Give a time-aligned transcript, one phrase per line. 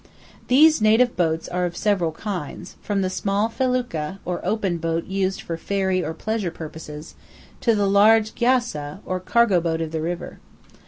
[0.47, 5.43] These native boats are of several kinds, from the small "felucca," or open boat used
[5.43, 7.13] for ferry or pleasure purposes,
[7.59, 10.39] to the large "giassa," or cargo boat of the river.